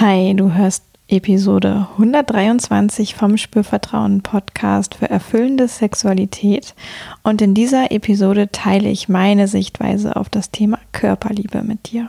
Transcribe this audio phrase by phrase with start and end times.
[0.00, 6.74] Hi, du hörst Episode 123 vom Spürvertrauen Podcast für erfüllende Sexualität
[7.22, 12.08] und in dieser Episode teile ich meine Sichtweise auf das Thema Körperliebe mit dir.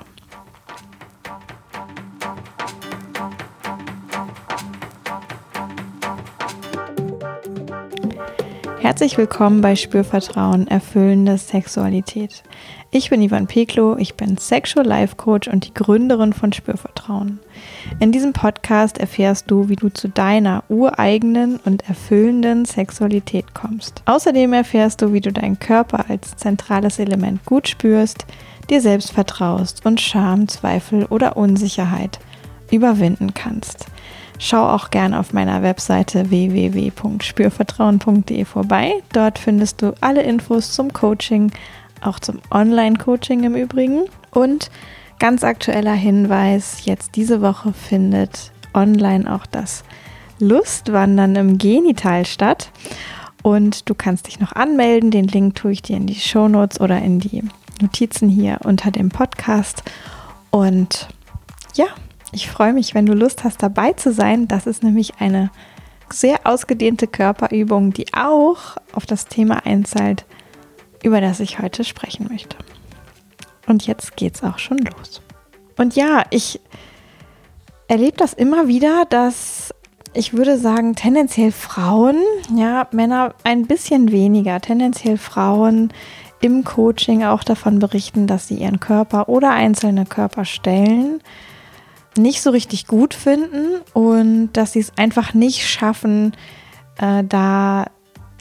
[8.91, 12.43] Herzlich willkommen bei Spürvertrauen, erfüllende Sexualität.
[12.91, 17.39] Ich bin Ivan Peklo, ich bin Sexual Life Coach und die Gründerin von Spürvertrauen.
[18.01, 24.03] In diesem Podcast erfährst du, wie du zu deiner ureigenen und erfüllenden Sexualität kommst.
[24.07, 28.25] Außerdem erfährst du, wie du deinen Körper als zentrales Element gut spürst,
[28.69, 32.19] dir selbst vertraust und Scham, Zweifel oder Unsicherheit
[32.71, 33.85] überwinden kannst.
[34.43, 38.93] Schau auch gerne auf meiner Webseite www.spürvertrauen.de vorbei.
[39.13, 41.51] Dort findest du alle Infos zum Coaching,
[42.01, 44.05] auch zum Online-Coaching im Übrigen.
[44.31, 44.71] Und
[45.19, 49.83] ganz aktueller Hinweis, jetzt diese Woche findet online auch das
[50.39, 52.71] Lustwandern im Genital statt.
[53.43, 55.11] Und du kannst dich noch anmelden.
[55.11, 57.43] Den Link tue ich dir in die Shownotes oder in die
[57.79, 59.83] Notizen hier unter dem Podcast.
[60.49, 61.09] Und
[61.75, 61.85] ja,
[62.31, 64.47] ich freue mich, wenn du Lust hast, dabei zu sein.
[64.47, 65.51] Das ist nämlich eine
[66.09, 70.25] sehr ausgedehnte Körperübung, die auch auf das Thema einzahlt,
[71.03, 72.57] über das ich heute sprechen möchte.
[73.67, 75.21] Und jetzt geht's auch schon los.
[75.77, 76.59] Und ja, ich
[77.87, 79.73] erlebe das immer wieder, dass
[80.13, 82.17] ich würde sagen, tendenziell Frauen,
[82.53, 85.93] ja, Männer ein bisschen weniger, tendenziell Frauen
[86.41, 91.21] im Coaching auch davon berichten, dass sie ihren Körper oder einzelne Körperstellen
[92.17, 96.33] nicht so richtig gut finden und dass sie es einfach nicht schaffen,
[96.97, 97.85] äh, da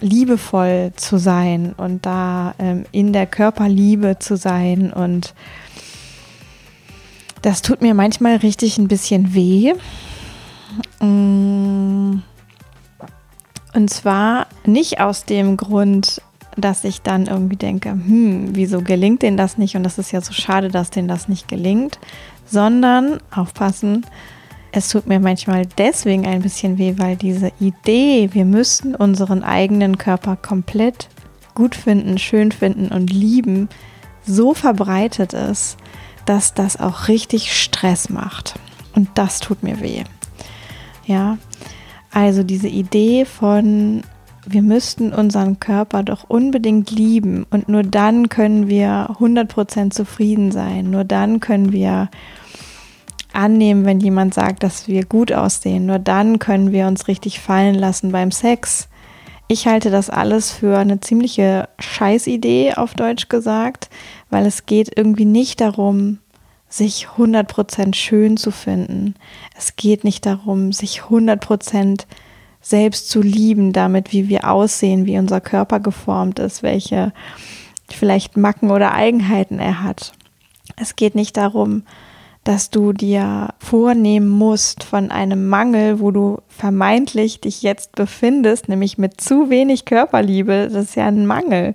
[0.00, 4.92] liebevoll zu sein und da ähm, in der Körperliebe zu sein.
[4.92, 5.34] Und
[7.42, 9.74] das tut mir manchmal richtig ein bisschen weh.
[11.00, 12.22] Mm.
[13.72, 16.20] Und zwar nicht aus dem Grund,
[16.56, 19.77] dass ich dann irgendwie denke, hm, wieso gelingt denen das nicht?
[19.77, 21.98] Und das ist ja so schade, dass denen das nicht gelingt,
[22.46, 24.05] sondern aufpassen,
[24.72, 29.98] es tut mir manchmal deswegen ein bisschen weh, weil diese Idee, wir müssen unseren eigenen
[29.98, 31.08] Körper komplett
[31.55, 33.68] gut finden, schön finden und lieben,
[34.24, 35.77] so verbreitet ist,
[36.24, 38.55] dass das auch richtig Stress macht.
[38.94, 40.05] Und das tut mir weh.
[41.05, 41.39] Ja,
[42.12, 44.02] also diese Idee von,
[44.46, 50.90] wir müssten unseren Körper doch unbedingt lieben und nur dann können wir 100% zufrieden sein,
[50.90, 52.08] nur dann können wir
[53.33, 55.86] annehmen, wenn jemand sagt, dass wir gut aussehen.
[55.86, 58.89] Nur dann können wir uns richtig fallen lassen beim Sex.
[59.48, 63.90] Ich halte das alles für eine ziemliche Scheißidee, auf Deutsch gesagt,
[64.30, 66.18] weil es geht irgendwie nicht darum,
[66.68, 69.14] sich 100% schön zu finden.
[69.57, 72.02] Es geht nicht darum, sich 100%
[72.60, 77.12] selbst zu lieben, damit wie wir aussehen, wie unser Körper geformt ist, welche
[77.88, 80.12] vielleicht Macken oder Eigenheiten er hat.
[80.76, 81.82] Es geht nicht darum,
[82.44, 88.96] dass du dir vornehmen musst von einem Mangel, wo du vermeintlich dich jetzt befindest, nämlich
[88.96, 91.74] mit zu wenig Körperliebe, das ist ja ein Mangel,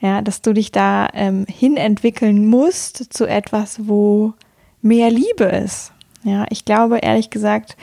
[0.00, 4.34] ja, dass du dich da ähm, hinentwickeln musst zu etwas, wo
[4.82, 5.92] mehr Liebe ist.
[6.24, 7.76] Ja, ich glaube ehrlich gesagt,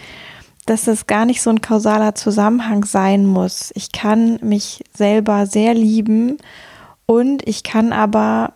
[0.69, 3.72] dass das gar nicht so ein kausaler Zusammenhang sein muss.
[3.74, 6.38] Ich kann mich selber sehr lieben
[7.07, 8.53] und ich kann aber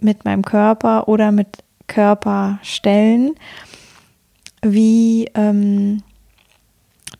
[0.00, 3.36] mit meinem Körper oder mit Körperstellen,
[4.62, 6.02] wie ähm,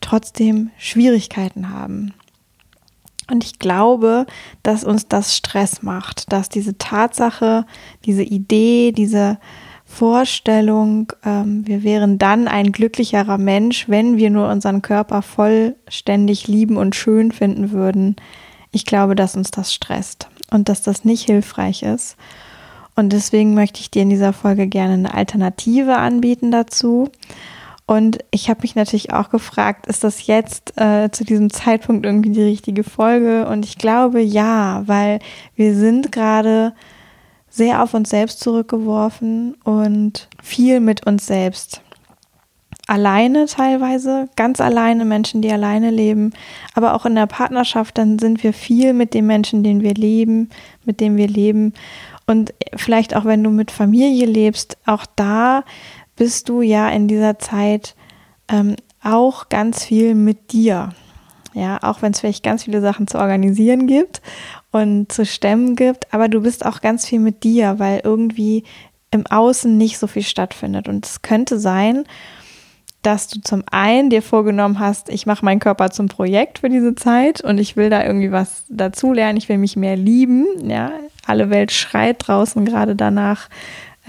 [0.01, 2.13] trotzdem Schwierigkeiten haben.
[3.31, 4.25] Und ich glaube,
[4.63, 7.65] dass uns das Stress macht, dass diese Tatsache,
[8.03, 9.39] diese Idee, diese
[9.95, 16.77] Vorstellung, ähm, wir wären dann ein glücklicherer Mensch, wenn wir nur unseren Körper vollständig lieben
[16.77, 18.15] und schön finden würden.
[18.71, 22.17] Ich glaube, dass uns das stresst und dass das nicht hilfreich ist
[22.95, 27.09] und deswegen möchte ich dir in dieser Folge gerne eine Alternative anbieten dazu.
[27.85, 32.31] Und ich habe mich natürlich auch gefragt, ist das jetzt äh, zu diesem Zeitpunkt irgendwie
[32.31, 33.47] die richtige Folge?
[33.47, 35.19] Und ich glaube ja, weil
[35.55, 36.73] wir sind gerade
[37.55, 41.81] sehr auf uns selbst zurückgeworfen und viel mit uns selbst.
[42.87, 46.33] Alleine teilweise, ganz alleine Menschen, die alleine leben,
[46.75, 50.49] aber auch in der Partnerschaft, dann sind wir viel mit den Menschen, den wir leben,
[50.83, 51.73] mit dem wir leben.
[52.27, 55.63] Und vielleicht auch wenn du mit Familie lebst, auch da
[56.15, 57.95] bist du ja in dieser Zeit
[58.49, 60.89] ähm, auch ganz viel mit dir.
[61.53, 64.21] Ja, auch wenn es vielleicht ganz viele Sachen zu organisieren gibt
[64.75, 68.65] und zu stemmen gibt, aber du bist auch ganz viel mit dir, weil irgendwie
[69.09, 70.89] im Außen nicht so viel stattfindet.
[70.89, 72.03] Und es könnte sein,
[73.01, 76.93] dass du zum einen dir vorgenommen hast, ich mache meinen Körper zum Projekt für diese
[76.93, 80.45] Zeit und ich will da irgendwie was dazulernen, ich will mich mehr lieben.
[80.67, 80.91] Ja,
[81.25, 83.47] alle Welt schreit draußen gerade danach.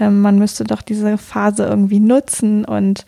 [0.01, 3.05] Ähm, man müsste doch diese Phase irgendwie nutzen und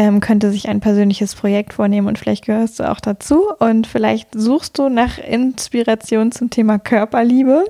[0.00, 4.28] ähm, könnte sich ein persönliches Projekt vornehmen und vielleicht gehörst du auch dazu und vielleicht
[4.32, 7.66] suchst du nach Inspiration zum Thema Körperliebe.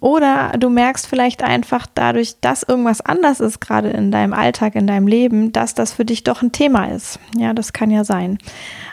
[0.00, 4.88] Oder du merkst vielleicht einfach dadurch, dass irgendwas anders ist, gerade in deinem Alltag, in
[4.88, 7.20] deinem Leben, dass das für dich doch ein Thema ist.
[7.36, 8.38] Ja, das kann ja sein.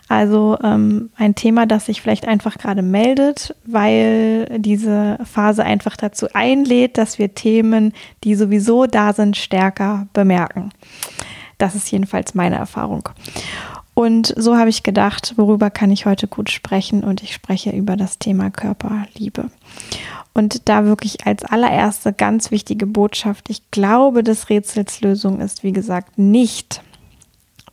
[0.07, 6.27] Also ähm, ein Thema, das sich vielleicht einfach gerade meldet, weil diese Phase einfach dazu
[6.33, 7.93] einlädt, dass wir Themen,
[8.23, 10.71] die sowieso da sind, stärker bemerken.
[11.57, 13.09] Das ist jedenfalls meine Erfahrung.
[13.93, 17.03] Und so habe ich gedacht, worüber kann ich heute gut sprechen?
[17.03, 19.49] Und ich spreche über das Thema Körperliebe.
[20.33, 25.71] Und da wirklich als allererste ganz wichtige Botschaft, ich glaube, des Rätsels Lösung ist, wie
[25.71, 26.81] gesagt, nicht,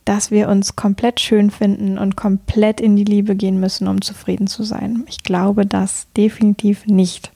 [0.05, 4.47] dass wir uns komplett schön finden und komplett in die Liebe gehen müssen, um zufrieden
[4.47, 5.03] zu sein.
[5.07, 7.33] Ich glaube das definitiv nicht.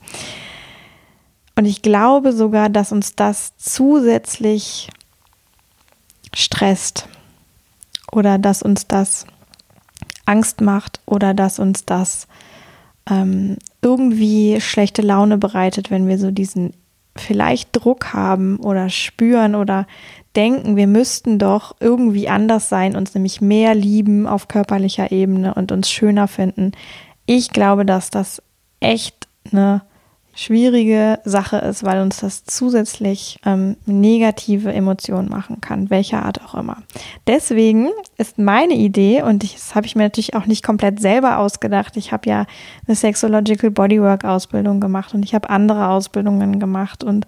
[1.58, 4.90] Und ich glaube sogar, dass uns das zusätzlich
[6.34, 7.08] stresst
[8.12, 9.26] oder dass uns das
[10.26, 12.28] Angst macht oder dass uns das
[13.10, 16.74] ähm, irgendwie schlechte Laune bereitet, wenn wir so diesen
[17.16, 19.88] vielleicht Druck haben oder spüren oder
[20.36, 25.72] denken, wir müssten doch irgendwie anders sein, uns nämlich mehr lieben auf körperlicher Ebene und
[25.72, 26.74] uns schöner finden.
[27.26, 28.42] Ich glaube, dass das
[28.80, 29.82] echt eine
[30.38, 36.54] schwierige Sache ist, weil uns das zusätzlich ähm, negative Emotionen machen kann, welcher Art auch
[36.54, 36.84] immer.
[37.26, 41.98] Deswegen ist meine Idee, und das habe ich mir natürlich auch nicht komplett selber ausgedacht,
[41.98, 42.46] ich habe ja
[42.86, 47.26] eine Sexological Bodywork Ausbildung gemacht und ich habe andere Ausbildungen gemacht und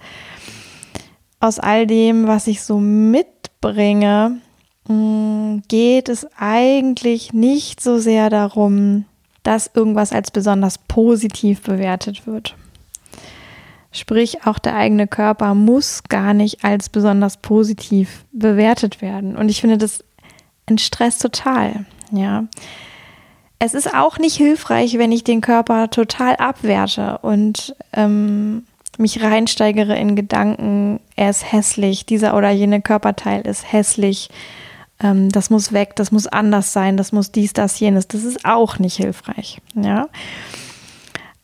[1.40, 4.40] aus all dem, was ich so mitbringe,
[4.88, 9.06] mm, geht es eigentlich nicht so sehr darum,
[9.42, 12.56] dass irgendwas als besonders positiv bewertet wird.
[13.92, 19.36] Sprich, auch der eigene Körper muss gar nicht als besonders positiv bewertet werden.
[19.36, 20.04] Und ich finde das
[20.68, 21.86] entstresst total.
[22.12, 22.46] Ja.
[23.58, 28.64] Es ist auch nicht hilfreich, wenn ich den Körper total abwerte und ähm,
[28.98, 34.30] mich reinsteigere in Gedanken, er ist hässlich, dieser oder jene Körperteil ist hässlich,
[35.02, 38.08] ähm, das muss weg, das muss anders sein, das muss dies, das, jenes.
[38.08, 39.62] Das ist auch nicht hilfreich.
[39.76, 40.08] Ja.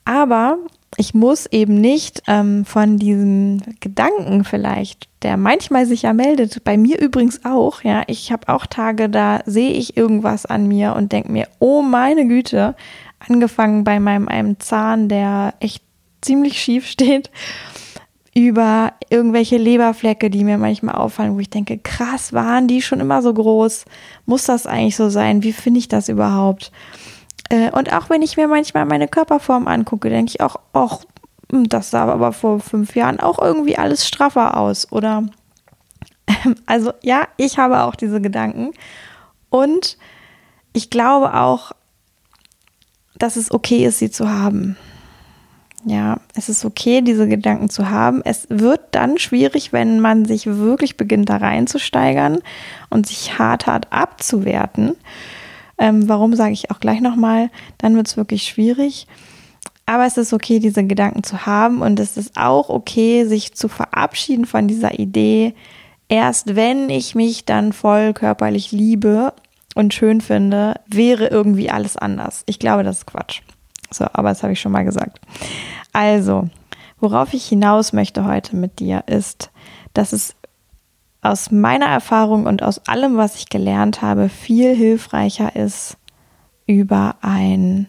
[0.03, 0.57] Aber
[0.97, 6.77] ich muss eben nicht ähm, von diesem Gedanken vielleicht, der manchmal sich ja meldet, bei
[6.77, 11.11] mir übrigens auch, ja, ich habe auch Tage, da sehe ich irgendwas an mir und
[11.11, 12.75] denke mir, oh meine Güte,
[13.19, 15.83] angefangen bei meinem einem Zahn, der echt
[16.21, 17.29] ziemlich schief steht,
[18.37, 23.21] über irgendwelche Leberflecke, die mir manchmal auffallen, wo ich denke, krass, waren die schon immer
[23.21, 23.85] so groß?
[24.25, 25.41] Muss das eigentlich so sein?
[25.41, 26.71] Wie finde ich das überhaupt?
[27.49, 30.99] Äh, und auch wenn ich mir manchmal meine Körperform angucke, denke ich auch, ach,
[31.51, 34.91] hm, das sah aber vor fünf Jahren auch irgendwie alles straffer aus.
[34.91, 35.25] Oder
[36.65, 38.71] also ja, ich habe auch diese Gedanken.
[39.49, 39.97] Und
[40.73, 41.71] ich glaube auch,
[43.17, 44.75] dass es okay ist, sie zu haben.
[45.87, 48.21] Ja, es ist okay, diese Gedanken zu haben.
[48.25, 52.39] Es wird dann schwierig, wenn man sich wirklich beginnt, da reinzusteigern
[52.89, 54.95] und sich hart, hart abzuwerten.
[55.77, 59.07] Ähm, warum sage ich auch gleich nochmal, dann wird es wirklich schwierig.
[59.85, 63.67] Aber es ist okay, diese Gedanken zu haben und es ist auch okay, sich zu
[63.67, 65.53] verabschieden von dieser Idee,
[66.09, 69.33] erst wenn ich mich dann voll körperlich liebe
[69.75, 72.43] und schön finde, wäre irgendwie alles anders.
[72.47, 73.41] Ich glaube, das ist Quatsch.
[73.91, 75.19] So, aber das habe ich schon mal gesagt.
[75.93, 76.49] Also,
[76.99, 79.51] worauf ich hinaus möchte heute mit dir ist,
[79.93, 80.35] dass es
[81.25, 85.97] aus meiner Erfahrung und aus allem, was ich gelernt habe, viel hilfreicher ist,
[86.67, 87.87] über einen,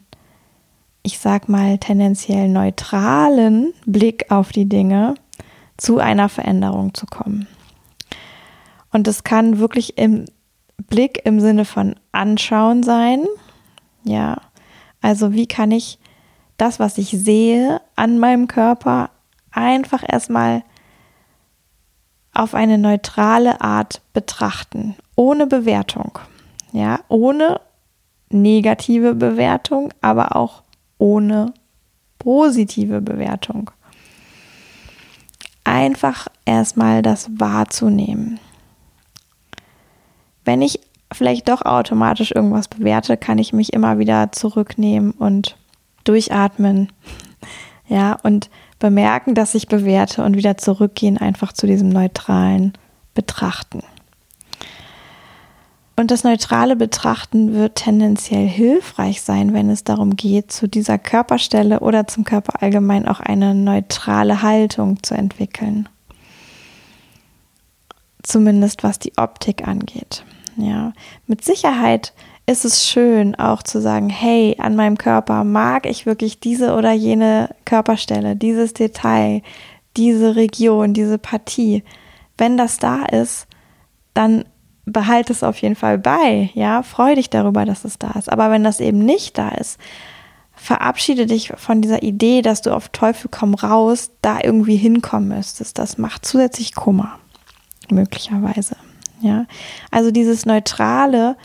[1.03, 5.15] ich sag mal, tendenziell neutralen Blick auf die Dinge
[5.77, 7.47] zu einer Veränderung zu kommen.
[8.91, 10.25] Und das kann wirklich im
[10.89, 13.25] Blick im Sinne von Anschauen sein.
[14.03, 14.39] Ja,
[15.03, 15.99] also wie kann ich
[16.57, 19.11] das, was ich sehe an meinem Körper,
[19.51, 20.63] einfach erstmal
[22.39, 26.19] auf eine neutrale Art betrachten, ohne Bewertung.
[26.73, 27.61] Ja, ohne
[28.29, 30.63] negative Bewertung, aber auch
[30.99, 31.55] ohne
[32.19, 33.71] positive Bewertung.
[35.65, 38.39] Einfach erstmal das wahrzunehmen.
[40.45, 40.81] Wenn ich
[41.13, 45.57] vielleicht doch automatisch irgendwas bewerte, kann ich mich immer wieder zurücknehmen und
[46.05, 46.93] durchatmen.
[47.89, 52.73] Ja, und bemerken, dass ich bewerte und wieder zurückgehen einfach zu diesem neutralen
[53.15, 53.83] Betrachten.
[55.99, 61.81] Und das neutrale Betrachten wird tendenziell hilfreich sein, wenn es darum geht, zu dieser Körperstelle
[61.81, 65.89] oder zum Körper allgemein auch eine neutrale Haltung zu entwickeln.
[68.23, 70.25] Zumindest was die Optik angeht.
[70.59, 70.93] Ja,
[71.27, 72.13] mit Sicherheit
[72.47, 76.93] ist es schön auch zu sagen, hey, an meinem Körper mag ich wirklich diese oder
[76.93, 79.43] jene Körperstelle, dieses Detail,
[79.97, 81.83] diese Region, diese Partie.
[82.39, 83.49] Wenn das da ist,
[84.15, 84.45] dann
[84.85, 88.31] behalte es auf jeden Fall bei, ja, freu dich darüber, dass es da ist.
[88.31, 89.79] Aber wenn das eben nicht da ist,
[90.55, 95.79] verabschiede dich von dieser Idee, dass du auf Teufel komm raus da irgendwie hinkommen müsstest.
[95.79, 97.19] Das macht zusätzlich Kummer,
[97.91, 98.77] möglicherweise,
[99.21, 99.47] ja.
[99.91, 101.37] Also dieses neutrale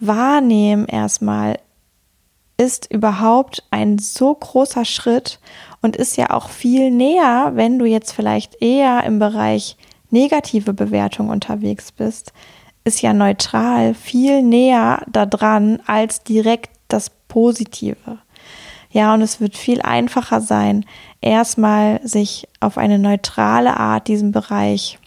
[0.00, 1.58] Wahrnehmen erstmal
[2.56, 5.38] ist überhaupt ein so großer Schritt
[5.80, 9.76] und ist ja auch viel näher, wenn du jetzt vielleicht eher im Bereich
[10.10, 12.32] negative Bewertung unterwegs bist,
[12.84, 18.18] ist ja neutral viel näher daran als direkt das Positive.
[18.90, 20.84] Ja, und es wird viel einfacher sein,
[21.20, 24.98] erstmal sich auf eine neutrale Art diesem Bereich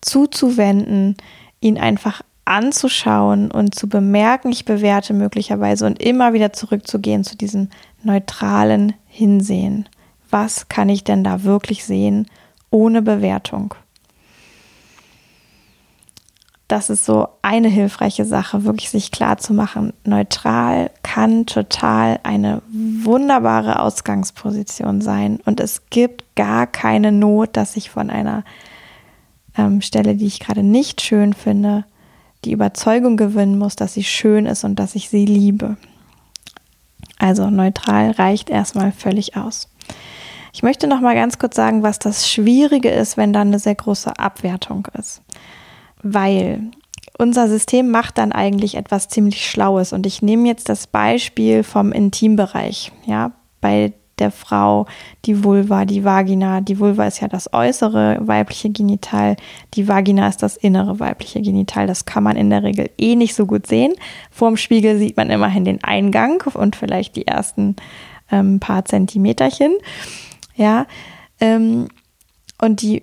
[0.00, 1.16] zuzuwenden,
[1.60, 7.68] ihn einfach anzuschauen und zu bemerken, ich bewerte möglicherweise und immer wieder zurückzugehen zu diesem
[8.02, 9.88] neutralen Hinsehen.
[10.30, 12.26] Was kann ich denn da wirklich sehen
[12.70, 13.74] ohne Bewertung?
[16.68, 19.92] das ist so eine hilfreiche Sache, wirklich sich klar zu machen.
[20.04, 27.90] Neutral kann total eine wunderbare Ausgangsposition sein und es gibt gar keine Not, dass ich
[27.90, 28.42] von einer
[29.56, 31.84] ähm, Stelle, die ich gerade nicht schön finde,
[32.44, 35.76] die Überzeugung gewinnen muss, dass sie schön ist und dass ich sie liebe.
[37.18, 39.68] Also neutral reicht erstmal völlig aus.
[40.52, 43.74] Ich möchte noch mal ganz kurz sagen, was das Schwierige ist, wenn da eine sehr
[43.74, 45.22] große Abwertung ist
[46.12, 46.70] weil
[47.18, 49.92] unser System macht dann eigentlich etwas ziemlich Schlaues.
[49.92, 52.92] Und ich nehme jetzt das Beispiel vom Intimbereich.
[53.06, 54.86] Ja, bei der Frau
[55.24, 56.60] die Vulva, die Vagina.
[56.60, 59.36] Die Vulva ist ja das äußere weibliche Genital,
[59.74, 61.86] die Vagina ist das innere weibliche Genital.
[61.86, 63.94] Das kann man in der Regel eh nicht so gut sehen.
[64.30, 67.76] Vorm Spiegel sieht man immerhin den Eingang und vielleicht die ersten
[68.30, 69.72] ähm, paar Zentimeterchen.
[70.54, 70.86] Ja,
[71.40, 71.88] ähm,
[72.60, 73.02] und die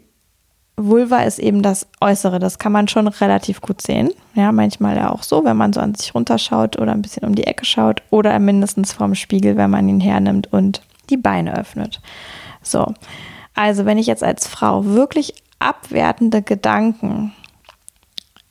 [0.76, 4.12] Vulva ist eben das Äußere, das kann man schon relativ gut sehen.
[4.34, 7.36] Ja, manchmal ja auch so, wenn man so an sich runterschaut oder ein bisschen um
[7.36, 12.02] die Ecke schaut oder mindestens vorm Spiegel, wenn man ihn hernimmt und die Beine öffnet.
[12.62, 12.94] So,
[13.54, 17.34] also wenn ich jetzt als Frau wirklich abwertende Gedanken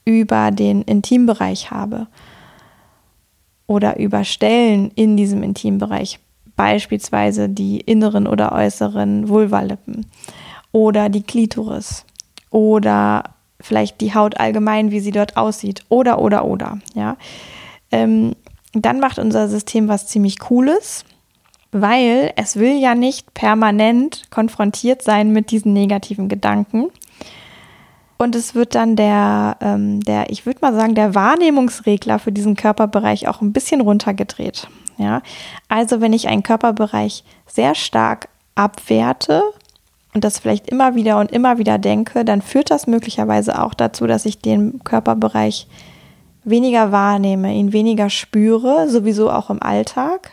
[0.04, 2.06] über den Intimbereich habe
[3.66, 6.18] oder über Stellen in diesem Intimbereich,
[6.56, 10.06] beispielsweise die inneren oder äußeren Vulvalippen
[10.72, 12.04] oder die Klitoris
[12.50, 13.24] oder
[13.60, 17.16] vielleicht die Haut allgemein, wie sie dort aussieht oder, oder, oder, ja.
[17.90, 18.34] Ähm,
[18.74, 21.04] dann macht unser System was ziemlich Cooles,
[21.72, 26.88] weil es will ja nicht permanent konfrontiert sein mit diesen negativen Gedanken.
[28.18, 32.54] Und es wird dann der, ähm, der ich würde mal sagen, der Wahrnehmungsregler für diesen
[32.54, 34.68] Körperbereich auch ein bisschen runtergedreht.
[34.96, 35.22] Ja?
[35.68, 39.42] Also wenn ich einen Körperbereich sehr stark abwerte,
[40.14, 44.06] und das vielleicht immer wieder und immer wieder denke, dann führt das möglicherweise auch dazu,
[44.06, 45.66] dass ich den Körperbereich
[46.44, 50.32] weniger wahrnehme, ihn weniger spüre, sowieso auch im Alltag.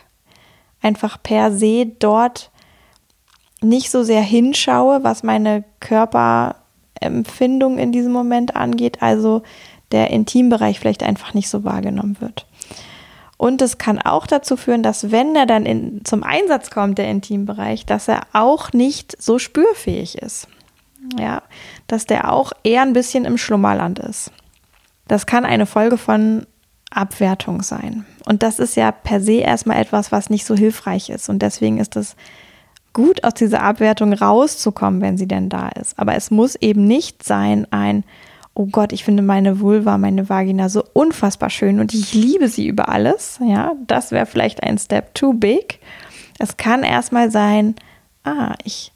[0.82, 2.50] Einfach per se dort
[3.62, 9.42] nicht so sehr hinschaue, was meine Körperempfindung in diesem Moment angeht, also
[9.92, 12.46] der Intimbereich vielleicht einfach nicht so wahrgenommen wird.
[13.36, 17.10] Und es kann auch dazu führen, dass wenn er dann in, zum Einsatz kommt, der
[17.10, 20.46] Intimbereich, dass er auch nicht so spürfähig ist.
[21.18, 21.42] Ja,
[21.86, 24.30] dass der auch eher ein bisschen im Schlummerland ist.
[25.08, 26.46] Das kann eine Folge von
[26.90, 28.04] Abwertung sein.
[28.26, 31.28] Und das ist ja per se erstmal etwas, was nicht so hilfreich ist.
[31.28, 32.16] Und deswegen ist es
[32.92, 35.98] gut, aus dieser Abwertung rauszukommen, wenn sie denn da ist.
[35.98, 38.04] Aber es muss eben nicht sein ein
[38.54, 42.66] oh Gott, ich finde meine Vulva, meine Vagina so unfassbar schön und ich liebe sie
[42.66, 43.38] über alles.
[43.42, 45.78] Ja, das wäre vielleicht ein Step too big.
[46.38, 47.74] Es kann erstmal sein,
[48.24, 48.92] ah, ich,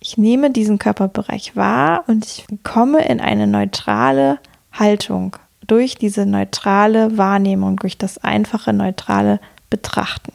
[0.00, 4.38] ich nehme diesen Körperbereich wahr und ich komme in eine neutrale
[4.72, 5.36] Haltung
[5.68, 9.38] durch diese neutrale Wahrnehmung, durch das einfache neutrale
[9.70, 10.32] Betrachten.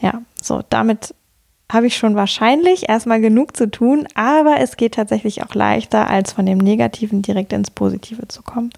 [0.00, 1.14] Ja, so, damit
[1.70, 6.32] habe ich schon wahrscheinlich erstmal genug zu tun, aber es geht tatsächlich auch leichter, als
[6.32, 8.70] von dem Negativen direkt ins Positive zu kommen.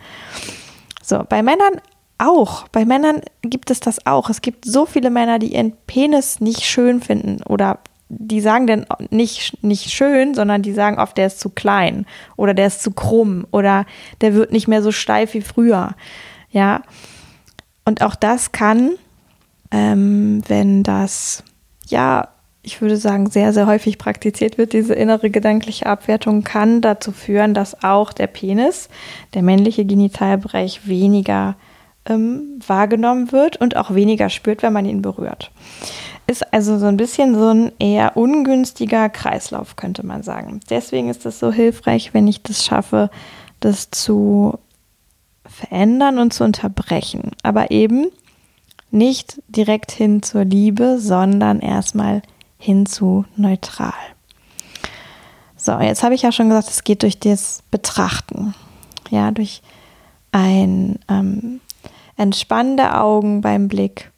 [1.02, 1.80] So, bei Männern
[2.18, 2.68] auch.
[2.68, 4.30] Bei Männern gibt es das auch.
[4.30, 7.80] Es gibt so viele Männer, die ihren Penis nicht schön finden oder
[8.18, 12.06] die sagen dann nicht, nicht schön, sondern die sagen oft, der ist zu klein
[12.36, 13.86] oder der ist zu krumm oder
[14.20, 15.94] der wird nicht mehr so steif wie früher.
[16.50, 16.82] Ja.
[17.84, 18.92] Und auch das kann,
[19.70, 21.44] ähm, wenn das,
[21.86, 22.28] ja,
[22.62, 27.52] ich würde sagen, sehr, sehr häufig praktiziert wird, diese innere gedankliche Abwertung, kann dazu führen,
[27.52, 28.88] dass auch der Penis,
[29.34, 31.56] der männliche Genitalbereich, weniger
[32.06, 35.50] ähm, wahrgenommen wird und auch weniger spürt, wenn man ihn berührt.
[36.26, 40.60] Ist also so ein bisschen so ein eher ungünstiger Kreislauf, könnte man sagen.
[40.70, 43.10] Deswegen ist es so hilfreich, wenn ich das schaffe,
[43.60, 44.58] das zu
[45.44, 47.32] verändern und zu unterbrechen.
[47.42, 48.06] Aber eben
[48.90, 52.22] nicht direkt hin zur Liebe, sondern erstmal
[52.58, 53.92] hin zu neutral.
[55.56, 58.54] So, jetzt habe ich ja schon gesagt, es geht durch das Betrachten.
[59.10, 59.62] Ja, durch
[60.32, 61.60] ein ähm,
[62.16, 64.12] Entspannen der Augen beim Blick,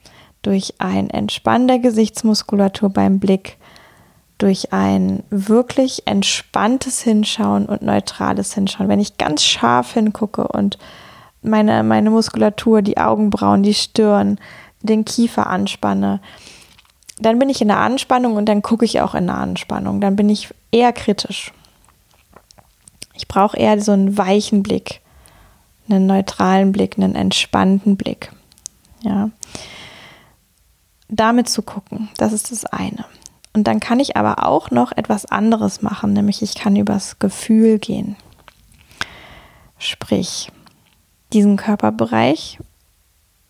[0.46, 3.56] durch ein Entspannen der Gesichtsmuskulatur beim Blick,
[4.38, 8.88] durch ein wirklich entspanntes Hinschauen und neutrales Hinschauen.
[8.88, 10.78] Wenn ich ganz scharf hingucke und
[11.42, 14.38] meine, meine Muskulatur, die Augenbrauen, die Stirn,
[14.82, 16.20] den Kiefer anspanne,
[17.18, 20.00] dann bin ich in der Anspannung und dann gucke ich auch in der Anspannung.
[20.00, 21.52] Dann bin ich eher kritisch.
[23.14, 25.00] Ich brauche eher so einen weichen Blick,
[25.88, 28.30] einen neutralen Blick, einen entspannten Blick.
[29.00, 29.30] Ja.
[31.08, 33.04] Damit zu gucken, das ist das eine.
[33.52, 37.78] Und dann kann ich aber auch noch etwas anderes machen, nämlich ich kann übers Gefühl
[37.78, 38.16] gehen.
[39.78, 40.50] Sprich,
[41.32, 42.58] diesen Körperbereich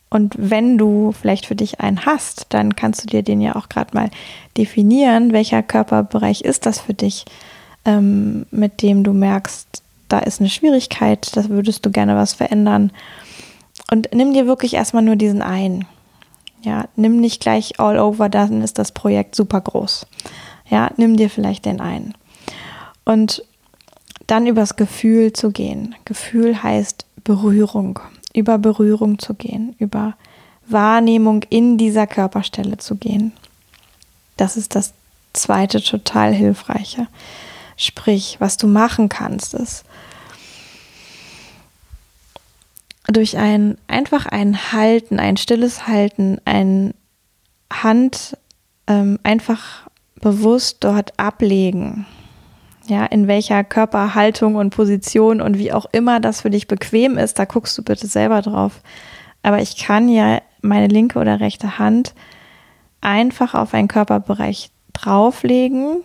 [0.08, 3.68] und wenn du vielleicht für dich einen hast, dann kannst du dir den ja auch
[3.68, 4.10] gerade mal
[4.56, 7.24] definieren, welcher Körperbereich ist das für dich,
[7.84, 12.92] ähm, mit dem du merkst, da ist eine Schwierigkeit, da würdest du gerne was verändern.
[13.90, 15.86] Und nimm dir wirklich erstmal nur diesen einen.
[16.66, 20.04] Ja, nimm nicht gleich all over, dann ist das Projekt super groß.
[20.68, 22.12] Ja, nimm dir vielleicht den einen.
[23.04, 23.44] Und
[24.26, 25.94] dann übers Gefühl zu gehen.
[26.04, 28.00] Gefühl heißt Berührung
[28.34, 30.14] über Berührung zu gehen, über
[30.66, 33.32] Wahrnehmung in dieser Körperstelle zu gehen.
[34.36, 34.92] Das ist das
[35.34, 37.06] zweite total hilfreiche.
[37.76, 39.84] Sprich, was du machen kannst, ist
[43.16, 46.94] durch ein einfach ein Halten, ein stilles Halten, ein
[47.72, 48.36] Hand
[48.86, 49.88] ähm, einfach
[50.20, 52.06] bewusst dort ablegen
[52.88, 57.38] ja, in welcher Körperhaltung und Position und wie auch immer das für dich bequem ist,
[57.38, 58.80] da guckst du bitte selber drauf.
[59.42, 62.14] Aber ich kann ja meine linke oder rechte Hand
[63.00, 66.02] einfach auf einen Körperbereich drauflegen,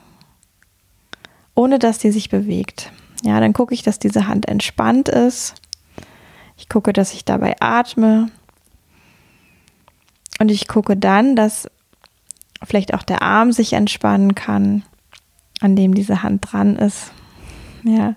[1.56, 2.92] ohne dass die sich bewegt.
[3.24, 5.56] Ja, dann gucke ich, dass diese Hand entspannt ist.
[6.62, 8.30] Ich gucke, dass ich dabei atme.
[10.40, 11.68] Und ich gucke dann, dass
[12.64, 14.84] vielleicht auch der Arm sich entspannen kann
[15.60, 17.12] an dem diese Hand dran ist.
[17.84, 18.14] Ja,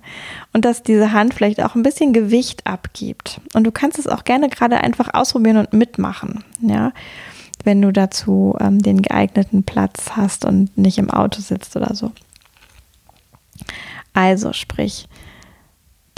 [0.52, 3.40] und dass diese Hand vielleicht auch ein bisschen Gewicht abgibt.
[3.54, 6.44] Und du kannst es auch gerne gerade einfach ausprobieren und mitmachen.
[6.60, 6.92] Ja,
[7.62, 12.12] wenn du dazu ähm, den geeigneten Platz hast und nicht im Auto sitzt oder so.
[14.12, 15.08] Also sprich,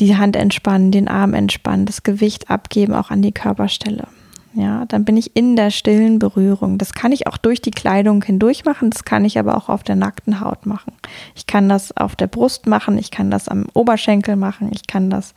[0.01, 4.09] die Hand entspannen, den Arm entspannen, das Gewicht abgeben auch an die Körperstelle.
[4.55, 6.79] Ja, dann bin ich in der stillen Berührung.
[6.79, 9.83] Das kann ich auch durch die Kleidung hindurch machen, das kann ich aber auch auf
[9.83, 10.95] der nackten Haut machen.
[11.35, 15.11] Ich kann das auf der Brust machen, ich kann das am Oberschenkel machen, ich kann
[15.11, 15.35] das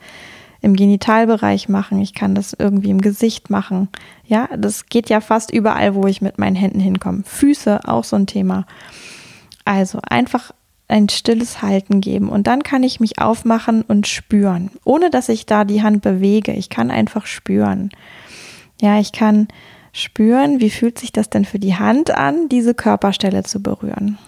[0.62, 3.88] im Genitalbereich machen, ich kann das irgendwie im Gesicht machen.
[4.26, 7.22] Ja, das geht ja fast überall, wo ich mit meinen Händen hinkomme.
[7.24, 8.66] Füße auch so ein Thema.
[9.64, 10.52] Also einfach
[10.90, 15.46] ein stilles Halten geben und dann kann ich mich aufmachen und spüren, ohne dass ich
[15.46, 16.52] da die Hand bewege.
[16.52, 17.90] Ich kann einfach spüren.
[18.80, 19.48] Ja, ich kann
[19.92, 24.18] spüren, wie fühlt sich das denn für die Hand an, diese Körperstelle zu berühren.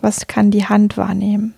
[0.00, 1.54] Was kann die Hand wahrnehmen?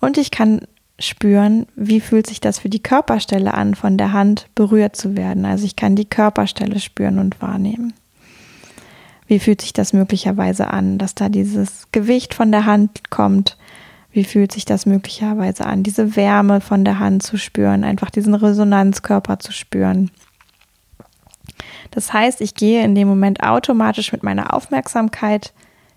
[0.00, 0.60] Und ich kann
[0.98, 5.44] spüren, wie fühlt sich das für die Körperstelle an, von der Hand berührt zu werden.
[5.44, 7.94] Also ich kann die Körperstelle spüren und wahrnehmen.
[9.26, 13.56] Wie fühlt sich das möglicherweise an, dass da dieses Gewicht von der Hand kommt?
[14.12, 18.34] Wie fühlt sich das möglicherweise an, diese Wärme von der Hand zu spüren, einfach diesen
[18.34, 20.10] Resonanzkörper zu spüren?
[21.90, 25.52] Das heißt, ich gehe in dem Moment automatisch mit meiner Aufmerksamkeit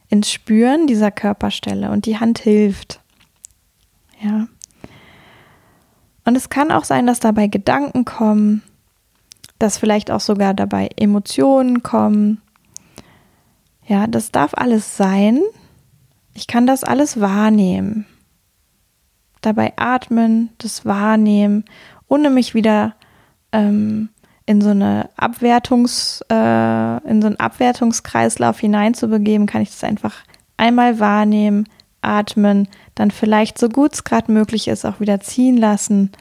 [0.10, 3.02] ins Spüren dieser Körperstelle und die Hand hilft.
[4.22, 4.48] Ja.
[6.26, 8.64] Und es kann auch sein, dass dabei Gedanken kommen,
[9.60, 12.42] dass vielleicht auch sogar dabei Emotionen kommen.
[13.88, 15.42] Ja, das darf alles sein.
[16.34, 18.06] Ich kann das alles wahrnehmen.
[19.42, 21.66] Dabei atmen, das wahrnehmen,
[22.08, 22.96] ohne mich wieder
[23.52, 24.10] ähm,
[24.46, 30.24] in so eine Abwertungs, äh, in so einen Abwertungskreislauf hineinzubegeben, kann ich das einfach
[30.58, 31.70] Einmal wahrnehmen,
[32.02, 36.12] atmen, dann vielleicht so gut es gerade möglich ist auch wieder ziehen lassen.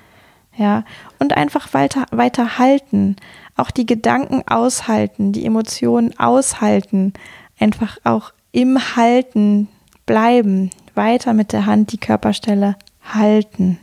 [0.59, 0.85] Ja,
[1.18, 3.16] und einfach weiter, weiter halten,
[3.57, 7.12] auch die Gedanken aushalten, die Emotionen aushalten,
[7.59, 9.69] einfach auch im Halten
[10.07, 13.79] bleiben, weiter mit der Hand die Körperstelle halten.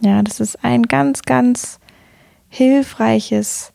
[0.00, 1.78] Ja, das ist ein ganz, ganz
[2.48, 3.72] hilfreiches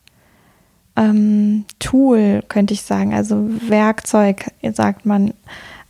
[0.95, 3.13] ähm, Tool, könnte ich sagen.
[3.13, 5.33] Also Werkzeug, sagt man.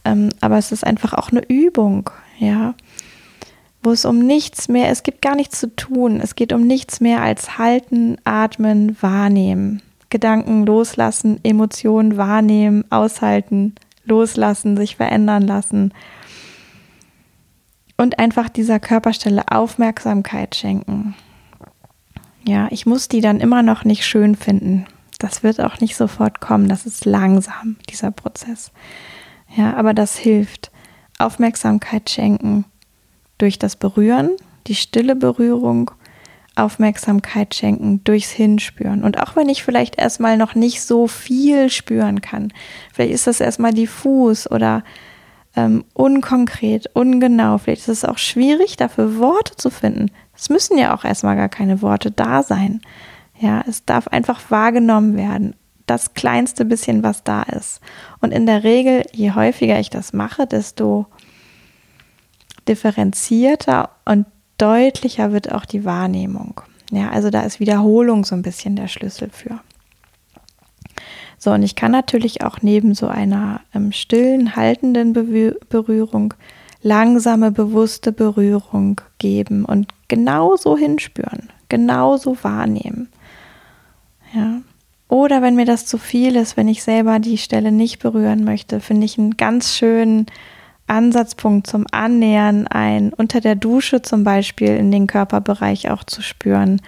[0.05, 2.75] Ähm, aber es ist einfach auch eine Übung, ja.
[3.81, 6.19] Wo es um nichts mehr, es gibt gar nichts zu tun.
[6.21, 9.81] Es geht um nichts mehr als halten, atmen, wahrnehmen.
[10.09, 15.93] Gedanken loslassen, Emotionen wahrnehmen, aushalten, loslassen, sich verändern lassen.
[17.97, 21.15] Und einfach dieser Körperstelle Aufmerksamkeit schenken.
[22.47, 24.85] Ja, ich muss die dann immer noch nicht schön finden.
[25.19, 26.69] Das wird auch nicht sofort kommen.
[26.69, 28.71] Das ist langsam, dieser Prozess.
[29.55, 30.71] Ja, aber das hilft.
[31.19, 32.63] Aufmerksamkeit schenken
[33.37, 34.31] durch das Berühren,
[34.67, 35.91] die stille Berührung,
[36.63, 39.03] Aufmerksamkeit schenken durchs Hinspüren.
[39.03, 42.53] Und auch wenn ich vielleicht erstmal noch nicht so viel spüren kann,
[42.93, 44.83] vielleicht ist das erstmal diffus oder
[45.55, 50.11] ähm, unkonkret, ungenau, vielleicht ist es auch schwierig, dafür Worte zu finden.
[50.35, 52.81] Es müssen ja auch erstmal gar keine Worte da sein.
[53.39, 55.55] Ja, es darf einfach wahrgenommen werden.
[55.85, 57.81] Das kleinste bisschen, was da ist.
[58.21, 61.07] Und in der Regel, je häufiger ich das mache, desto
[62.67, 64.27] differenzierter und
[64.61, 66.61] deutlicher wird auch die Wahrnehmung.
[66.91, 69.59] Ja, also da ist Wiederholung so ein bisschen der Schlüssel für.
[71.37, 76.33] So, und ich kann natürlich auch neben so einer ähm, stillen, haltenden Be Berührung
[76.81, 83.09] langsame, bewusste Berührung geben und genauso hinspüren, genauso wahrnehmen.
[84.33, 84.61] Ja.
[85.07, 88.79] Oder wenn mir das zu viel ist, wenn ich selber die Stelle nicht berühren möchte,
[88.79, 90.27] finde ich einen ganz schönen
[90.89, 96.81] Ansatzpunkt zum Annähern ein, unter der Dusche zum Beispiel in den Körperbereich auch zu spüren,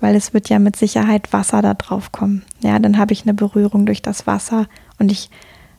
[0.00, 2.42] weil es wird ja mit Sicherheit Wasser da drauf kommen.
[2.60, 4.66] Ja, dann habe ich eine Berührung durch das Wasser
[4.98, 5.30] und ich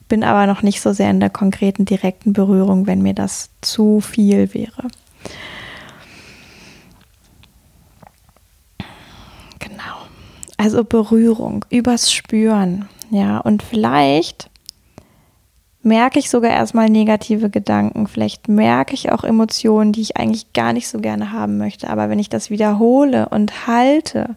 [0.08, 4.02] bin aber noch nicht so sehr in der konkreten, direkten Berührung, wenn mir das zu
[4.02, 4.89] viel wäre.
[9.60, 10.06] Genau.
[10.58, 12.89] Also Berührung, übers Spüren.
[13.10, 14.51] Ja, und vielleicht
[15.84, 18.08] merke ich sogar erstmal negative Gedanken.
[18.08, 21.89] Vielleicht merke ich auch Emotionen, die ich eigentlich gar nicht so gerne haben möchte.
[21.89, 24.36] Aber wenn ich das wiederhole und halte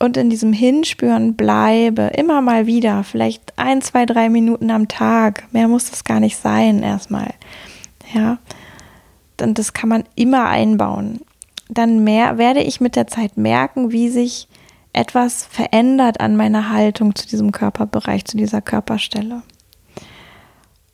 [0.00, 5.44] und in diesem Hinspüren bleibe, immer mal wieder, vielleicht ein, zwei, drei Minuten am Tag,
[5.52, 7.32] mehr muss das gar nicht sein erstmal.
[8.12, 8.38] Ja,
[9.36, 11.20] dann das kann man immer einbauen.
[11.68, 14.48] Dann mehr werde ich mit der Zeit merken, wie sich
[14.92, 19.42] etwas verändert an meiner Haltung zu diesem Körperbereich, zu dieser Körperstelle.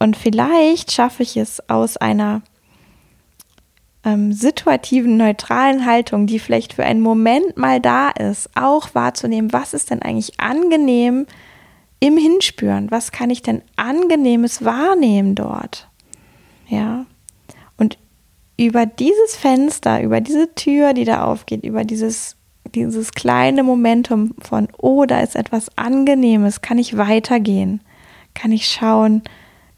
[0.00, 2.42] Und vielleicht schaffe ich es aus einer
[4.02, 9.74] ähm, situativen, neutralen Haltung, die vielleicht für einen Moment mal da ist, auch wahrzunehmen, was
[9.74, 11.26] ist denn eigentlich angenehm
[12.00, 12.90] im Hinspüren?
[12.90, 15.88] Was kann ich denn angenehmes wahrnehmen dort?
[16.66, 17.04] Ja.
[17.76, 17.98] Und
[18.56, 22.36] über dieses Fenster, über diese Tür, die da aufgeht, über dieses,
[22.74, 27.82] dieses kleine Momentum von, oh, da ist etwas Angenehmes, kann ich weitergehen,
[28.32, 29.22] kann ich schauen,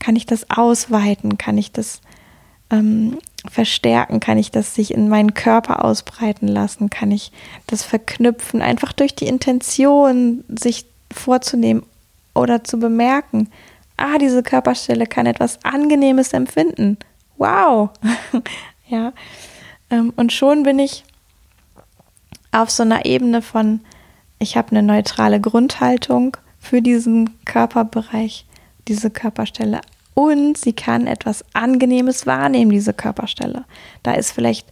[0.03, 1.39] kann ich das ausweiten?
[1.39, 2.01] Kann ich das
[2.71, 4.19] ähm, verstärken?
[4.19, 6.91] Kann ich das sich in meinen Körper ausbreiten lassen?
[6.91, 7.31] Kann ich
[7.69, 8.63] das verknüpfen?
[8.63, 11.85] Einfach durch die Intention, sich vorzunehmen
[12.35, 13.49] oder zu bemerken.
[13.97, 16.99] Ah, diese Körperstelle kann etwas Angenehmes empfinden.
[17.37, 17.91] Wow!
[18.89, 19.13] ja.
[19.89, 21.05] Ähm, und schon bin ich
[22.51, 23.81] auf so einer Ebene von,
[24.41, 28.47] ich habe eine neutrale Grundhaltung für diesen Körperbereich,
[28.89, 29.81] diese Körperstelle
[30.15, 33.65] und sie kann etwas Angenehmes wahrnehmen, diese Körperstelle.
[34.03, 34.67] Da ist vielleicht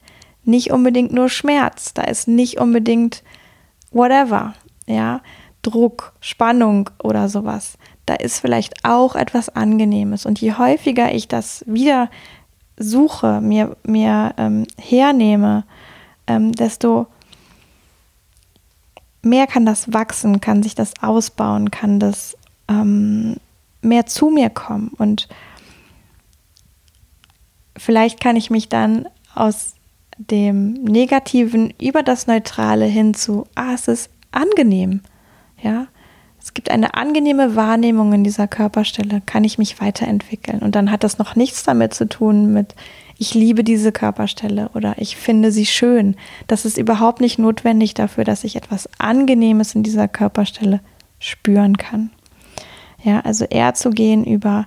[0.44, 3.22] nicht unbedingt nur Schmerz, da ist nicht unbedingt
[3.90, 4.55] whatever,
[4.87, 5.20] ja,
[5.62, 7.76] Druck, Spannung oder sowas.
[8.07, 10.26] Da ist vielleicht auch etwas Angenehmes.
[10.26, 12.11] Und je häufiger ich das wieder
[12.76, 15.64] suche, mir, mir ähm, hernehme,
[16.26, 17.07] ähm, desto
[19.22, 22.37] mehr kann das wachsen, kann sich das ausbauen, kann das
[22.68, 23.37] ähm,
[23.83, 25.29] mehr zu mir kommen und
[27.77, 29.75] vielleicht kann ich mich dann aus
[30.19, 35.01] dem Negativen über das Neutrale hin zu, ah, es ist angenehm,
[35.62, 35.87] ja.
[36.43, 40.61] Es gibt eine angenehme Wahrnehmung in dieser Körperstelle, kann ich mich weiterentwickeln.
[40.61, 42.75] Und dann hat das noch nichts damit zu tun mit,
[43.19, 46.16] ich liebe diese Körperstelle oder ich finde sie schön.
[46.47, 50.81] Das ist überhaupt nicht notwendig dafür, dass ich etwas Angenehmes in dieser Körperstelle
[51.19, 52.11] spüren kann.
[53.03, 54.67] Ja, also eher zu gehen über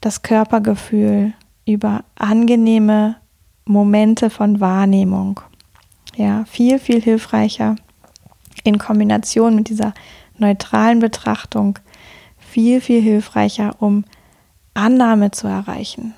[0.00, 1.32] das Körpergefühl,
[1.66, 3.16] über angenehme
[3.64, 5.40] Momente von Wahrnehmung.
[6.16, 7.76] Ja, viel, viel hilfreicher
[8.64, 9.94] in Kombination mit dieser
[10.36, 11.78] neutralen Betrachtung,
[12.38, 14.04] viel, viel hilfreicher, um
[14.74, 16.14] Annahme zu erreichen.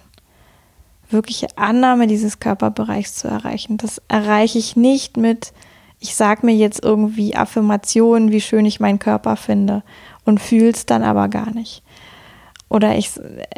[1.11, 3.77] Wirkliche Annahme dieses Körperbereichs zu erreichen.
[3.77, 5.53] Das erreiche ich nicht mit,
[5.99, 9.83] ich sage mir jetzt irgendwie Affirmationen, wie schön ich meinen Körper finde
[10.25, 11.83] und fühle es dann aber gar nicht.
[12.69, 13.11] Oder ich,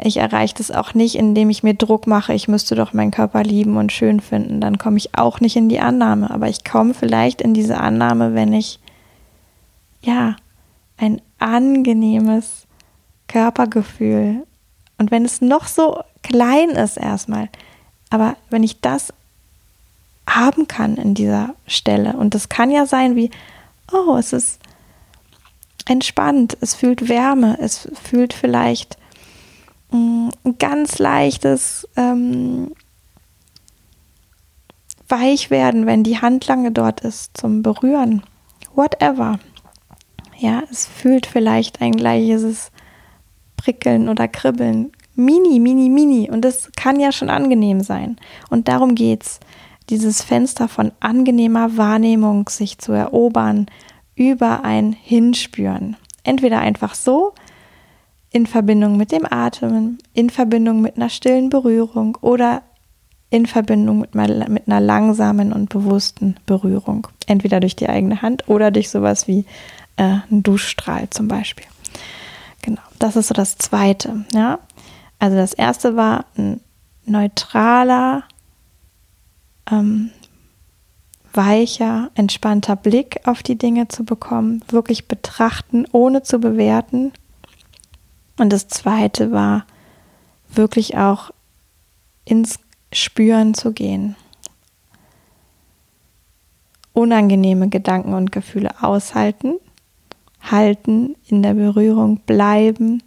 [0.03, 3.43] ich erreiche das auch nicht, indem ich mir Druck mache, ich müsste doch meinen Körper
[3.43, 4.59] lieben und schön finden.
[4.59, 6.31] Dann komme ich auch nicht in die Annahme.
[6.31, 8.79] Aber ich komme vielleicht in diese Annahme, wenn ich,
[10.01, 10.35] ja,
[10.97, 12.65] ein angenehmes
[13.27, 14.45] Körpergefühl
[14.97, 17.49] und wenn es noch so klein ist erstmal,
[18.09, 19.13] aber wenn ich das
[20.27, 23.31] haben kann in dieser Stelle und das kann ja sein wie,
[23.91, 24.59] oh, es ist
[25.85, 28.97] entspannt, es fühlt Wärme, es fühlt vielleicht
[29.91, 32.73] ein ganz leichtes ähm,
[35.07, 38.23] Weichwerden, wenn die Hand lange dort ist zum Berühren.
[38.73, 39.39] Whatever.
[40.37, 42.71] Ja, es fühlt vielleicht ein gleiches
[43.55, 44.91] Prickeln oder Kribbeln.
[45.15, 46.29] Mini, mini, mini.
[46.31, 48.17] Und das kann ja schon angenehm sein.
[48.49, 49.39] Und darum geht's.
[49.89, 53.67] Dieses Fenster von angenehmer Wahrnehmung sich zu erobern
[54.15, 55.97] über ein Hinspüren.
[56.23, 57.33] Entweder einfach so,
[58.31, 62.63] in Verbindung mit dem Atmen, in Verbindung mit einer stillen Berührung oder
[63.29, 67.07] in Verbindung mit, mit einer langsamen und bewussten Berührung.
[67.27, 69.45] Entweder durch die eigene Hand oder durch sowas wie
[69.97, 71.65] äh, einen Duschstrahl zum Beispiel.
[72.61, 74.25] Genau, das ist so das Zweite.
[74.33, 74.59] Ja?
[75.19, 76.59] Also das Erste war ein
[77.05, 78.23] neutraler,
[79.71, 80.11] ähm,
[81.33, 87.11] weicher, entspannter Blick auf die Dinge zu bekommen, wirklich betrachten, ohne zu bewerten
[88.37, 89.65] und das zweite war
[90.49, 91.31] wirklich auch
[92.25, 92.59] ins
[92.91, 94.15] Spüren zu gehen.
[96.93, 99.55] Unangenehme Gedanken und Gefühle aushalten,
[100.41, 103.01] halten, in der Berührung bleiben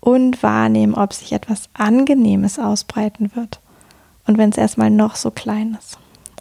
[0.00, 3.60] und wahrnehmen, ob sich etwas Angenehmes ausbreiten wird.
[4.26, 5.98] Und wenn es erstmal noch so klein ist.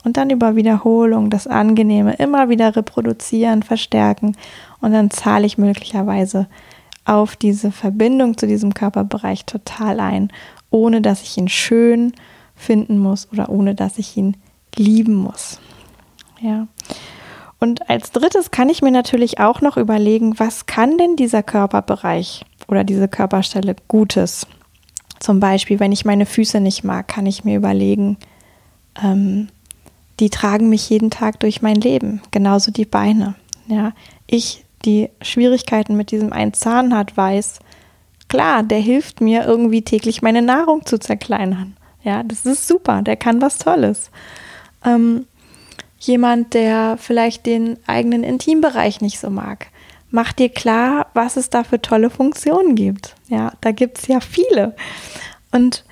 [0.08, 4.38] Und dann über Wiederholung das Angenehme immer wieder reproduzieren, verstärken
[4.80, 6.48] und dann zahle ich möglicherweise
[7.04, 10.32] auf diese Verbindung zu diesem Körperbereich total ein,
[10.70, 12.13] ohne dass ich ihn schön
[12.56, 14.38] finden muss oder ohne dass ich ihn
[14.78, 15.60] lieben muss.
[16.39, 16.67] Ja.
[17.60, 22.46] Und als drittes kann ich mir natürlich auch noch überlegen, was kann denn dieser Körperbereich
[22.70, 24.48] oder diese Körperstelle Gutes?
[25.20, 28.15] Zum Beispiel, wenn ich meine Füße nicht mag, kann ich mir überlegen,
[29.04, 29.50] ähm,
[30.19, 33.36] die tragen mich jeden Tag durch mein Leben, genauso die Beine.
[33.67, 33.93] Ja,
[34.25, 37.60] ich die Schwierigkeiten mit diesem einen Zahn hat, weiß,
[38.27, 41.75] klar, der hilft mir irgendwie täglich meine Nahrung zu zerkleinern.
[42.03, 44.12] Ja, das ist super, der kann was Tolles.
[44.86, 45.25] Ähm,
[45.99, 49.67] jemand, der vielleicht den eigenen Intimbereich nicht so mag,
[50.10, 53.15] macht dir klar, was es da für tolle Funktionen gibt.
[53.27, 54.75] Ja, da gibt es ja viele.
[55.51, 55.84] Und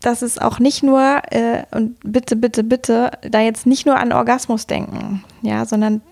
[0.00, 4.12] das ist auch nicht nur, äh, und bitte, bitte, bitte, da jetzt nicht nur an
[4.12, 6.02] Orgasmus denken, ja, sondern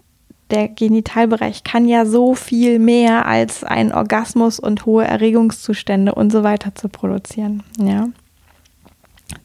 [0.50, 6.42] der Genitalbereich kann ja so viel mehr als ein Orgasmus und hohe Erregungszustände und so
[6.42, 7.62] weiter zu produzieren.
[7.78, 8.08] Ja.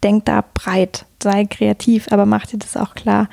[0.03, 3.29] Denk da breit, sei kreativ, aber mach dir das auch klar,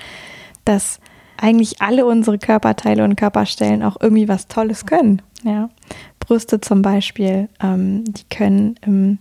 [0.64, 0.98] dass
[1.36, 5.22] eigentlich alle unsere Körperteile und Körperstellen auch irgendwie was Tolles können.
[5.44, 5.70] Ja.
[6.20, 9.18] Brüste zum Beispiel, ähm, die können im,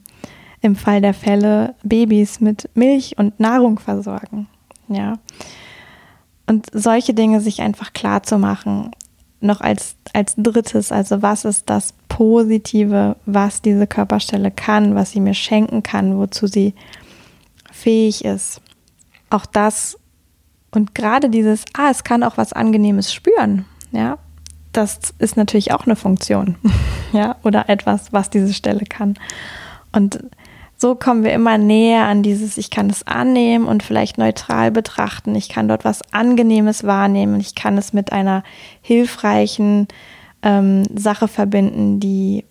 [0.68, 4.48] im Fall der Fälle Babys mit Milch und Nahrung versorgen.
[4.88, 5.14] Ja.
[6.46, 8.92] Und solche Dinge sich einfach klar zu machen,
[9.40, 15.20] noch als, als drittes, also was ist das Positive, was diese Körperstelle kann, was sie
[15.20, 16.74] mir schenken kann, wozu sie
[17.72, 18.62] fähig ist.
[19.30, 19.98] Auch das
[20.72, 24.18] und gerade dieses, ah, es kann auch was Angenehmes spüren, ja,
[24.74, 26.56] das ist natürlich auch eine Funktion,
[27.14, 29.16] ja, oder etwas, was diese Stelle kann.
[29.92, 30.20] Und
[30.78, 35.34] so kommen wir immer näher an dieses, ich kann es annehmen und vielleicht neutral betrachten.
[35.34, 37.40] Ich kann dort was Angenehmes wahrnehmen.
[37.40, 38.44] Ich kann es mit einer
[38.82, 39.88] hilfreichen
[40.44, 42.46] ähm, Sache verbinden, die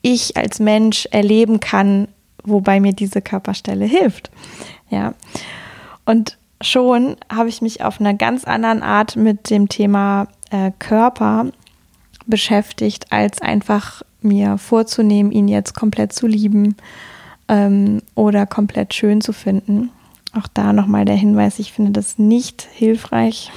[0.00, 2.06] ich als Mensch erleben kann,
[2.44, 4.30] wobei mir diese Körperstelle hilft.
[4.88, 5.14] Ja.
[6.04, 11.46] Und schon habe ich mich auf einer ganz anderen Art mit dem Thema äh, Körper
[12.26, 16.76] beschäftigt, als einfach mir vorzunehmen, ihn jetzt komplett zu lieben
[17.48, 19.90] ähm, oder komplett schön zu finden.
[20.36, 23.50] Auch da nochmal der Hinweis, ich finde das nicht hilfreich.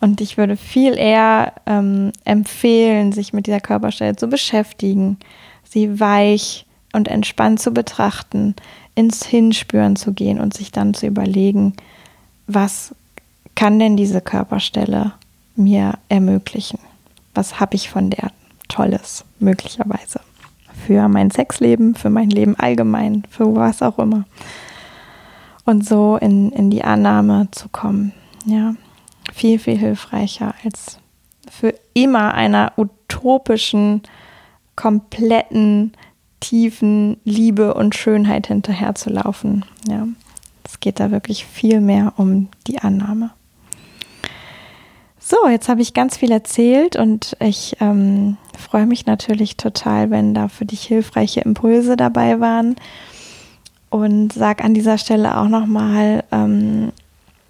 [0.00, 5.18] Und ich würde viel eher ähm, empfehlen, sich mit dieser Körperstelle zu beschäftigen,
[5.64, 8.54] sie weich und entspannt zu betrachten,
[8.94, 11.74] ins Hinspüren zu gehen und sich dann zu überlegen,
[12.46, 12.94] was
[13.54, 15.12] kann denn diese Körperstelle
[15.54, 16.78] mir ermöglichen?
[17.34, 18.30] Was habe ich von der
[18.68, 20.20] Tolles möglicherweise?
[20.86, 24.24] Für mein Sexleben, für mein Leben allgemein, für was auch immer.
[25.64, 28.12] Und so in, in die Annahme zu kommen.
[28.44, 28.74] Ja,
[29.32, 31.00] viel, viel hilfreicher als
[31.50, 34.02] für immer einer utopischen,
[34.76, 35.92] kompletten,
[36.38, 39.64] tiefen Liebe und Schönheit hinterherzulaufen.
[39.88, 40.06] Ja,
[40.62, 43.30] es geht da wirklich viel mehr um die Annahme.
[45.18, 50.34] So, jetzt habe ich ganz viel erzählt und ich ähm, freue mich natürlich total, wenn
[50.34, 52.76] da für dich hilfreiche Impulse dabei waren.
[53.90, 56.92] Und sage an dieser Stelle auch nochmal, ähm,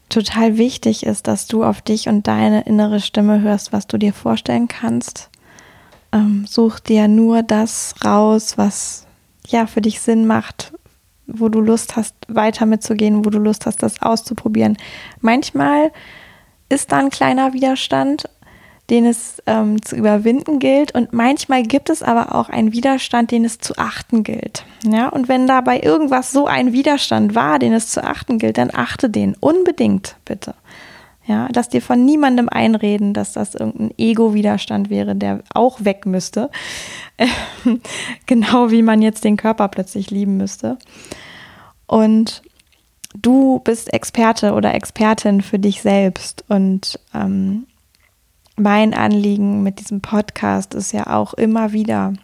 [0.08, 4.12] total wichtig ist, dass du auf dich und deine innere Stimme hörst, was du dir
[4.12, 5.30] vorstellen kannst.
[6.12, 9.06] Ähm, such dir nur das raus, was
[9.48, 10.72] ja für dich Sinn macht,
[11.26, 14.76] wo du Lust hast, weiter mitzugehen, wo du Lust hast, das auszuprobieren.
[15.20, 15.90] Manchmal
[16.68, 18.28] ist da ein kleiner Widerstand,
[18.90, 20.94] den es ähm, zu überwinden gilt.
[20.94, 24.64] Und manchmal gibt es aber auch einen Widerstand, den es zu achten gilt.
[24.84, 28.70] Ja, und wenn dabei irgendwas so ein Widerstand war, den es zu achten gilt, dann
[28.72, 30.54] achte den unbedingt, bitte.
[31.26, 36.50] Ja, lass dir von niemandem einreden, dass das irgendein Ego-Widerstand wäre, der auch weg müsste.
[38.26, 40.78] genau wie man jetzt den Körper plötzlich lieben müsste.
[41.86, 42.42] Und
[43.20, 46.44] du bist Experte oder Expertin für dich selbst.
[46.48, 47.66] Und ähm,
[48.56, 52.14] mein Anliegen mit diesem Podcast ist ja auch immer wieder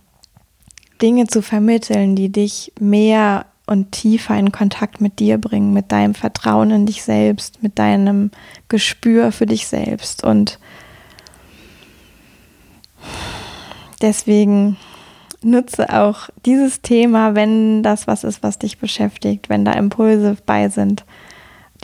[1.00, 6.14] Dinge zu vermitteln, die dich mehr und tiefer in Kontakt mit dir bringen, mit deinem
[6.14, 8.30] Vertrauen in dich selbst, mit deinem
[8.68, 10.24] Gespür für dich selbst.
[10.24, 10.58] Und
[14.00, 14.76] deswegen
[15.42, 20.68] nutze auch dieses Thema, wenn das was ist, was dich beschäftigt, wenn da Impulse bei
[20.68, 21.04] sind,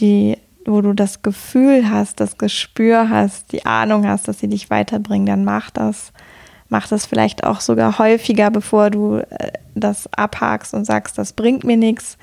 [0.00, 0.36] die,
[0.68, 5.26] wo du das Gefühl hast, das Gespür hast, die Ahnung hast, dass sie dich weiterbringen,
[5.26, 6.12] dann mach das.
[6.70, 11.64] Mach das vielleicht auch sogar häufiger, bevor du äh, das abhakst und sagst, das bringt
[11.64, 12.18] mir nichts.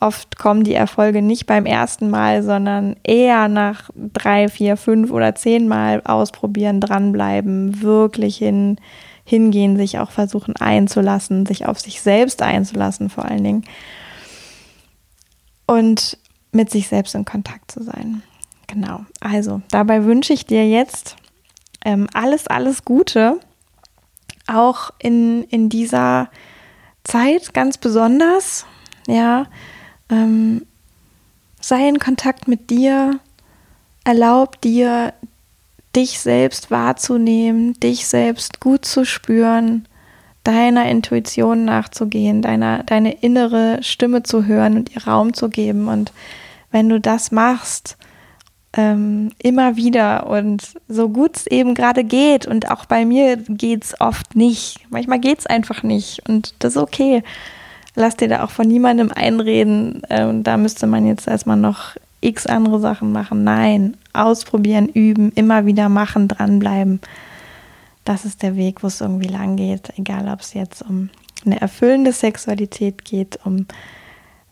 [0.00, 5.36] Oft kommen die Erfolge nicht beim ersten Mal, sondern eher nach drei, vier, fünf oder
[5.36, 8.78] zehn Mal ausprobieren, dranbleiben, wirklich hin
[9.24, 13.64] hingehen, sich auch versuchen einzulassen, sich auf sich selbst einzulassen vor allen Dingen
[15.66, 16.18] und
[16.54, 18.22] mit sich selbst in Kontakt zu sein.
[18.66, 19.04] Genau.
[19.20, 21.16] Also dabei wünsche ich dir jetzt
[21.84, 23.38] ähm, alles, alles Gute,
[24.46, 26.28] auch in, in dieser
[27.04, 28.66] Zeit ganz besonders.
[29.06, 29.46] Ja,
[30.10, 30.64] ähm,
[31.60, 33.20] sei in Kontakt mit dir,
[34.04, 35.12] erlaub dir
[35.94, 39.86] dich selbst wahrzunehmen, dich selbst gut zu spüren,
[40.42, 45.88] deiner Intuition nachzugehen, deiner, deine innere Stimme zu hören und ihr Raum zu geben.
[45.88, 46.12] Und
[46.74, 47.96] wenn du das machst,
[48.72, 53.84] ähm, immer wieder und so gut es eben gerade geht, und auch bei mir geht
[53.84, 57.22] es oft nicht, manchmal geht es einfach nicht und das ist okay.
[57.94, 60.02] Lass dir da auch von niemandem einreden.
[60.10, 63.44] Ähm, da müsste man jetzt erstmal noch x andere Sachen machen.
[63.44, 67.00] Nein, ausprobieren, üben, immer wieder machen, dranbleiben.
[68.04, 69.96] Das ist der Weg, wo es irgendwie lang geht.
[69.96, 71.08] Egal, ob es jetzt um
[71.46, 73.66] eine erfüllende Sexualität geht, um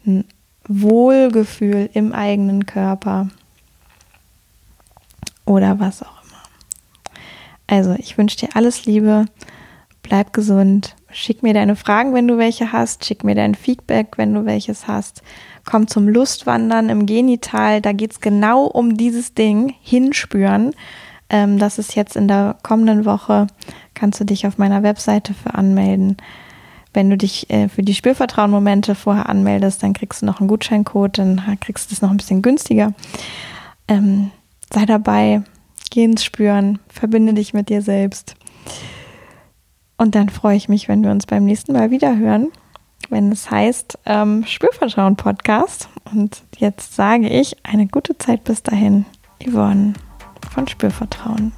[0.07, 0.25] ein
[0.69, 3.29] Wohlgefühl im eigenen Körper
[5.45, 6.43] oder was auch immer.
[7.67, 9.27] Also, ich wünsche dir alles Liebe,
[10.03, 14.35] bleib gesund, schick mir deine Fragen, wenn du welche hast, schick mir dein Feedback, wenn
[14.35, 15.23] du welches hast
[15.65, 17.81] komm zum Lustwandern im Genital.
[17.81, 20.75] Da geht es genau um dieses Ding, hinspüren.
[21.29, 23.47] Ähm, das ist jetzt in der kommenden Woche.
[23.95, 26.17] Kannst du dich auf meiner Webseite für anmelden.
[26.95, 31.19] Wenn du dich äh, für die Spürvertrauen-Momente vorher anmeldest, dann kriegst du noch einen Gutscheincode,
[31.19, 32.93] dann kriegst du es noch ein bisschen günstiger.
[33.89, 34.31] Ähm,
[34.73, 35.43] sei dabei,
[35.91, 38.37] geh ins Spüren, verbinde dich mit dir selbst.
[39.97, 42.49] Und dann freue ich mich, wenn wir uns beim nächsten Mal wieder hören
[43.13, 45.89] wenn es heißt ähm, Spürvertrauen Podcast.
[46.13, 49.05] Und jetzt sage ich eine gute Zeit bis dahin,
[49.45, 49.93] Yvonne
[50.53, 51.53] von Spürvertrauen.